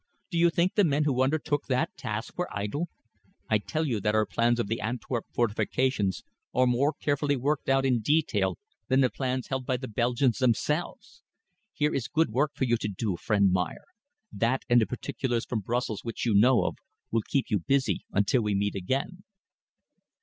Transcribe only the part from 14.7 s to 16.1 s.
the particulars from Brussels